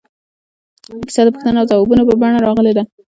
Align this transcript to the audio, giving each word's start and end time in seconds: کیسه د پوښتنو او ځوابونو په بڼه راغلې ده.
کیسه 1.07 1.21
د 1.25 1.29
پوښتنو 1.33 1.59
او 1.61 1.67
ځوابونو 1.71 2.03
په 2.09 2.13
بڼه 2.21 2.37
راغلې 2.45 2.73
ده. 2.77 2.83